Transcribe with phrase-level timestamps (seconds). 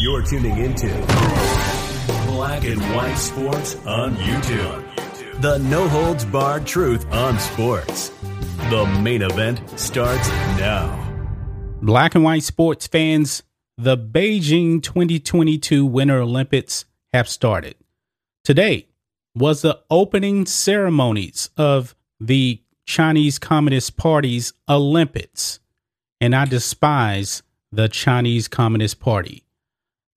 [0.00, 0.86] You're tuning into
[2.26, 5.40] Black and White Sports on YouTube.
[5.42, 8.10] The no holds barred truth on sports.
[8.70, 11.04] The main event starts now.
[11.82, 13.42] Black and white sports fans,
[13.76, 17.74] the Beijing 2022 Winter Olympics have started.
[18.44, 18.86] Today
[19.34, 25.60] was the opening ceremonies of the Chinese Communist Party's Olympics,
[26.20, 29.44] and I despise the Chinese Communist Party.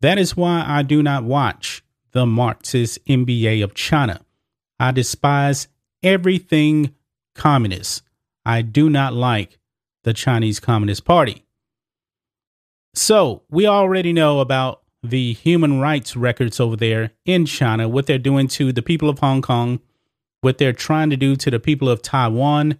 [0.01, 4.21] That is why I do not watch the Marxist NBA of China.
[4.79, 5.67] I despise
[6.03, 6.95] everything
[7.35, 8.03] communist.
[8.45, 9.59] I do not like
[10.03, 11.45] the Chinese Communist Party.
[12.93, 18.17] So, we already know about the human rights records over there in China, what they're
[18.17, 19.79] doing to the people of Hong Kong,
[20.41, 22.77] what they're trying to do to the people of Taiwan,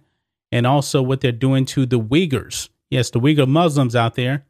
[0.50, 2.68] and also what they're doing to the Uyghurs.
[2.90, 4.44] Yes, the Uyghur Muslims out there.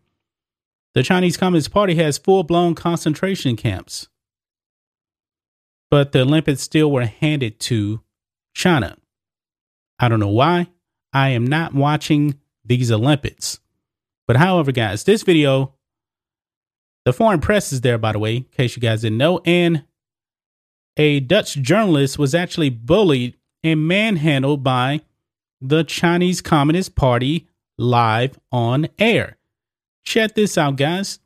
[0.95, 4.09] The Chinese Communist Party has full blown concentration camps
[5.93, 8.01] but the Olympics still were handed to
[8.55, 8.97] China.
[9.99, 10.69] I don't know why.
[11.13, 13.61] I am not watching these Olympics.
[14.27, 15.75] But however, guys, this video,
[17.05, 19.43] the foreign press is there, by the way, in case you guys didn't know.
[19.45, 19.85] And
[20.97, 25.03] a Dutch journalist was actually bullied and manhandled by
[25.61, 29.37] the Chinese Communist Party live on air.
[30.05, 31.21] Check this out, guys.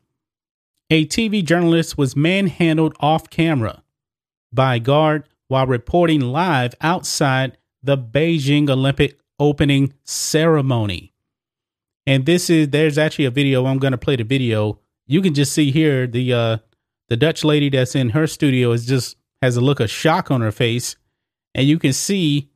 [0.89, 3.83] A TV journalist was manhandled off camera
[4.53, 11.13] by a guard while reporting live outside the Beijing Olympic opening ceremony.
[12.05, 13.65] And this is there's actually a video.
[13.65, 14.79] I'm going to play the video.
[15.07, 16.57] You can just see here the uh
[17.09, 20.41] the Dutch lady that's in her studio is just has a look of shock on
[20.41, 20.95] her face,
[21.53, 22.49] and you can see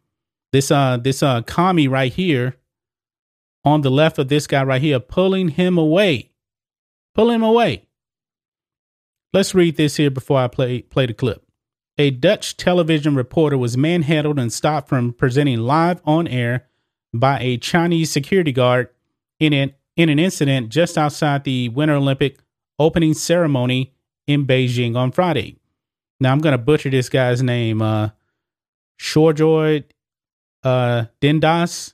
[0.54, 2.56] this uh this uh commie right here
[3.64, 6.32] on the left of this guy right here pulling him away,
[7.14, 7.88] Pull him away.
[9.34, 11.46] Let's read this here before I play play the clip
[11.98, 16.68] a Dutch television reporter was manhandled and stopped from presenting live on air
[17.14, 18.90] by a Chinese security guard
[19.40, 22.40] in an, in an incident just outside the Winter Olympic
[22.80, 23.94] opening ceremony
[24.26, 25.58] in Beijing on Friday.
[26.20, 27.82] Now, I'm to butcher this guy's name.
[27.82, 28.10] Uh,
[29.00, 29.84] Shorjoy
[30.64, 31.94] uh, den Daas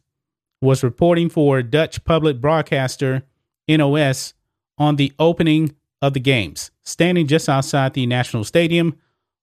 [0.62, 3.24] was reporting for Dutch public broadcaster
[3.68, 4.34] NOS
[4.78, 8.96] on the opening of the games, standing just outside the National Stadium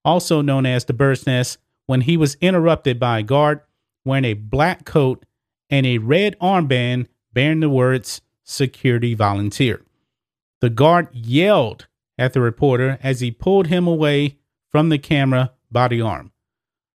[0.05, 3.61] also known as the bird's nest, when he was interrupted by a guard
[4.05, 5.25] wearing a black coat
[5.71, 9.83] and a red armband bearing the words security volunteer.
[10.61, 11.87] The guard yelled
[12.19, 14.39] at the reporter as he pulled him away
[14.71, 16.33] from the camera by the arm.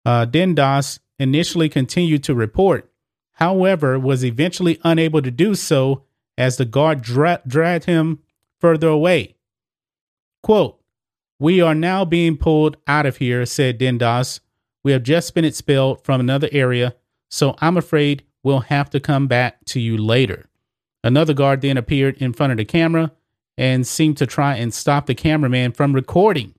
[0.05, 2.88] Uh, den Daas initially continued to report,
[3.39, 6.03] however, was eventually unable to do so
[6.37, 8.19] as the guard dra- dragged him
[8.59, 9.35] further away.
[10.43, 10.79] Quote,
[11.39, 14.41] we are now being pulled out of here, said den Daas.
[14.83, 16.95] We have just been expelled from another area,
[17.29, 20.49] so I'm afraid we'll have to come back to you later.
[21.01, 23.13] Another guard then appeared in front of the camera
[23.57, 26.55] and seemed to try and stop the cameraman from recording.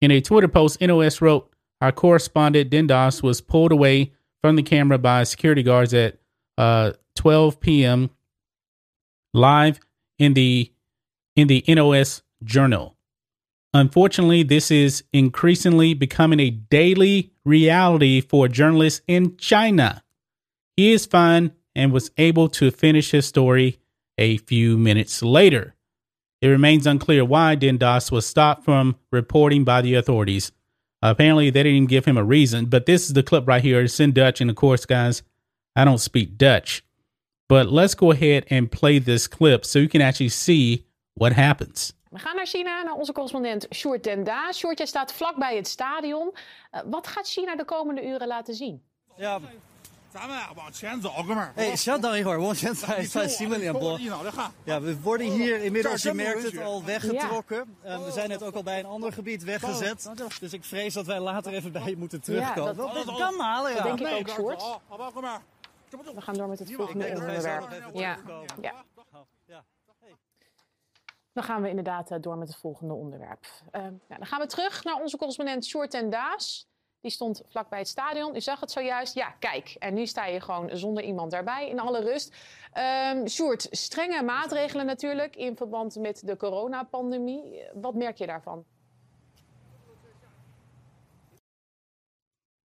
[0.00, 4.12] In a Twitter post, NOS wrote, Our correspondent den Daas was pulled away
[4.42, 6.18] from the camera by security guards at
[6.56, 8.10] uh, 12 p.m.
[9.34, 9.80] live
[10.18, 10.72] in the
[11.36, 12.96] in the NOS journal.
[13.74, 20.02] Unfortunately, this is increasingly becoming a daily reality for journalists in China.
[20.76, 23.78] He is fine and was able to finish his story
[24.16, 25.74] a few minutes later.
[26.40, 30.50] It remains unclear why den Daas was stopped from reporting by the authorities.
[31.00, 33.80] Apparently, they didn't give him a reason, but this is the clip right here.
[33.80, 35.22] It's in Dutch, and of course, guys,
[35.76, 36.82] I don't speak Dutch.
[37.48, 40.84] But let's go ahead and play this clip so you can actually see
[41.14, 41.92] what happens.
[42.10, 44.58] We gaan naar China, naar onze correspondent Sjoerd den Daas.
[44.58, 46.34] Sjoerd, jij staat vlakbij het stadion.
[46.72, 48.82] Uh, wat gaat China de komende uren laten zien?
[49.16, 49.40] Ja.
[51.55, 53.99] 哎，稍等一会儿，往前再再新闻联播。
[54.63, 57.75] Ja, we worden hier inmiddels, je merkt het, al weggetrokken.
[57.83, 57.93] Ja.
[57.97, 60.09] Uh, we zijn net ook al bij een ander gebied weggezet.
[60.39, 62.75] Dus ik vrees dat wij later even bij je moeten terugkomen.
[62.75, 63.83] Ja, dat, dat, kan halen, ja.
[63.83, 64.79] Dat denk ik ook, Sjoerd.
[65.89, 67.69] We gaan door met het volgende onderwerp.
[67.93, 68.17] Ja.
[68.61, 68.83] ja.
[71.33, 73.45] Dan gaan we inderdaad door met het volgende onderwerp.
[73.71, 76.66] Uh, nou, dan gaan we terug naar onze correspondent Short en Daas.
[77.00, 78.36] Die stond vlakbij het stadion.
[78.36, 79.14] U zag het zojuist.
[79.14, 79.76] Ja, kijk.
[79.78, 82.34] En nu sta je gewoon zonder iemand daarbij in alle rust.
[83.14, 87.62] Um, Sjoerd, strenge maatregelen natuurlijk in verband met de coronapandemie.
[87.74, 88.64] Wat merk je daarvan?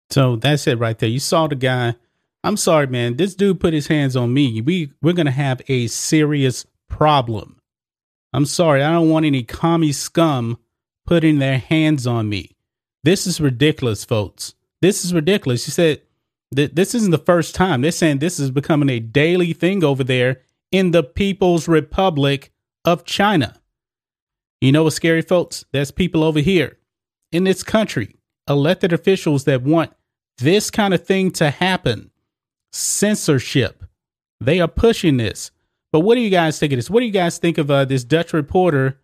[0.09, 1.11] So that's it right there.
[1.11, 1.95] You saw the guy.
[2.43, 3.15] I'm sorry, man.
[3.15, 4.61] This dude put his hands on me.
[4.63, 7.61] We we're gonna have a serious problem.
[8.31, 8.81] I'm sorry.
[8.81, 10.57] I don't want any commie scum
[11.05, 12.56] putting their hands on me.
[13.03, 14.53] This is ridiculous, folks.
[14.81, 15.65] This is ridiculous.
[15.65, 16.01] He said
[16.51, 17.81] that this isn't the first time.
[17.81, 20.41] They're saying this is becoming a daily thing over there
[20.71, 22.51] in the People's Republic
[22.85, 23.59] of China.
[24.61, 25.65] You know what's scary, folks?
[25.71, 26.77] There's people over here
[27.31, 28.15] in this country,
[28.49, 29.93] elected officials that want
[30.37, 32.11] this kind of thing to happen.
[32.71, 33.83] Censorship.
[34.39, 35.51] They are pushing this.
[35.91, 36.89] But what do you guys think of this?
[36.89, 38.99] What do you guys think of uh, this Dutch reporter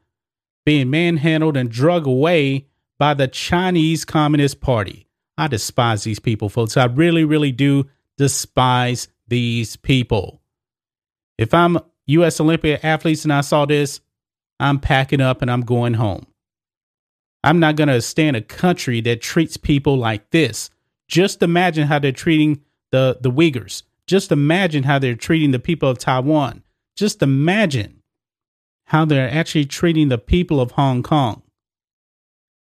[0.66, 2.68] being manhandled and drug away
[3.00, 5.08] by the Chinese Communist Party.
[5.38, 6.78] I despise these people, folks.
[6.78, 7.88] I really, really do
[8.18, 10.42] despise these people.
[11.38, 12.40] If I'm U.S.
[12.40, 14.02] Olympic athletes and I saw this,
[14.60, 16.28] I'm packing up and I'm going home.
[17.44, 20.70] I'm not going to stay in a country that treats people like this.
[21.08, 22.62] Just imagine how they're treating
[22.92, 23.84] the, the Uyghurs.
[24.08, 26.64] Just imagine how they're treating the people of Taiwan.
[26.96, 28.02] Just imagine
[28.86, 31.43] how they're actually treating the people of Hong Kong.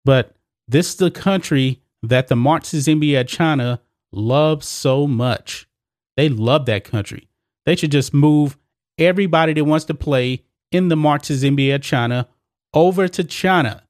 [0.10, 0.36] But
[0.68, 3.80] this is the country that the Marxists NBA China
[4.12, 5.70] love so much.
[6.18, 7.30] They love that country.
[7.68, 8.58] They should just move
[8.98, 12.28] everybody that wants to play in the Marxists NBA China
[12.74, 13.84] over to China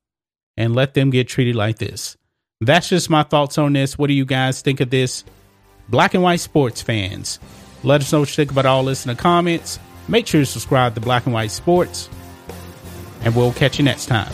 [0.57, 2.17] and let them get treated like this.
[2.59, 3.97] That's just my thoughts on this.
[3.97, 5.23] What do you guys think of this?
[5.87, 7.39] Black and white sports fans,
[7.81, 9.79] let us know what you think about all this in the comments.
[10.09, 12.09] Make sure to subscribe to Black and White Sports,
[13.21, 14.33] and we'll catch you next time.